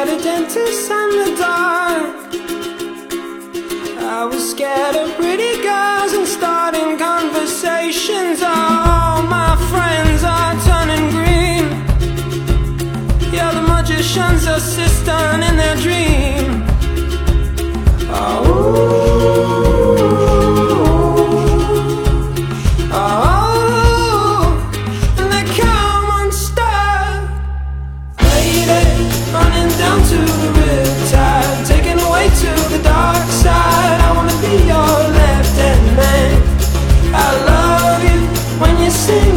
at 0.00 0.06
a 0.06 0.22
dentist 0.22 0.90
and 0.92 1.12
the 1.20 1.28
dark 1.36 2.14
I 3.98 4.24
was 4.30 4.50
scared 4.52 4.94
of 4.94 5.16
pretty 5.16 5.60
girls 5.60 6.12
and 6.12 6.26
starting 6.26 6.96
conversations. 6.96 8.40
All 8.42 9.22
my 9.38 9.54
friends 9.70 10.22
are 10.24 10.54
turning 10.68 11.06
green. 11.16 11.64
You're 13.34 13.54
the 13.58 13.64
magician's 13.74 14.46
assistant 14.46 15.42
in 15.48 15.56
their 15.56 15.76
dream. 15.84 16.64
Oh. 18.10 19.67